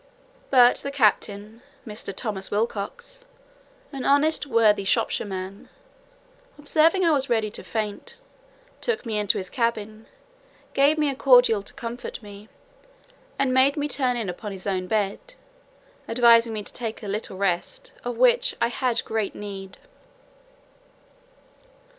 But 0.49 0.77
the 0.77 0.89
captain, 0.89 1.61
Mr. 1.85 2.11
Thomas 2.11 2.49
Wilcocks, 2.49 3.23
an 3.91 4.03
honest 4.03 4.47
worthy 4.47 4.83
Shropshire 4.83 5.27
man, 5.27 5.69
observing 6.57 7.05
I 7.05 7.11
was 7.11 7.29
ready 7.29 7.51
to 7.51 7.63
faint, 7.63 8.17
took 8.81 9.05
me 9.05 9.19
into 9.19 9.37
his 9.37 9.51
cabin, 9.51 10.07
gave 10.73 10.97
me 10.97 11.07
a 11.11 11.15
cordial 11.15 11.61
to 11.61 11.73
comfort 11.75 12.19
me, 12.23 12.49
and 13.37 13.53
made 13.53 13.77
me 13.77 13.87
turn 13.87 14.17
in 14.17 14.27
upon 14.27 14.51
his 14.51 14.65
own 14.65 14.87
bed, 14.87 15.35
advising 16.09 16.51
me 16.53 16.63
to 16.63 16.73
take 16.73 17.03
a 17.03 17.07
little 17.07 17.37
rest, 17.37 17.93
of 18.03 18.17
which 18.17 18.55
I 18.59 18.69
had 18.69 19.05
great 19.05 19.35
need. 19.35 19.77